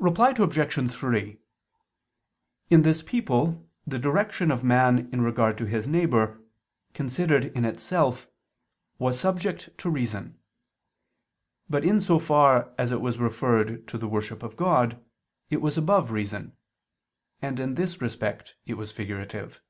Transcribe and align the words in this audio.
Reply 0.00 0.34
Obj. 0.36 0.90
3: 0.90 1.38
In 2.70 2.82
this 2.82 3.02
people 3.04 3.70
the 3.86 4.00
direction 4.00 4.50
of 4.50 4.64
man 4.64 5.08
in 5.12 5.20
regard 5.20 5.56
to 5.58 5.64
his 5.64 5.86
neighbor, 5.86 6.40
considered 6.92 7.44
in 7.56 7.64
itself, 7.64 8.26
was 8.98 9.20
subject 9.20 9.70
to 9.78 9.88
reason. 9.88 10.36
But 11.68 11.84
in 11.84 12.00
so 12.00 12.18
far 12.18 12.74
as 12.78 12.90
it 12.90 13.00
was 13.00 13.18
referred 13.20 13.86
to 13.86 13.96
the 13.96 14.08
worship 14.08 14.42
of 14.42 14.56
God, 14.56 15.00
it 15.50 15.60
was 15.62 15.78
above 15.78 16.10
reason: 16.10 16.56
and 17.40 17.60
in 17.60 17.76
this 17.76 18.00
respect 18.00 18.56
it 18.66 18.74
was 18.74 18.90
figurative. 18.90 19.60